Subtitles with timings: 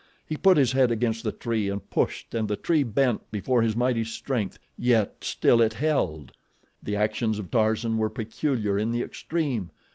[0.25, 3.75] He put his head against the tree and pushed and the tree bent before his
[3.75, 6.31] mighty strength; yet still it held.
[6.81, 9.69] The actions of Tarzan were peculiar in the extreme.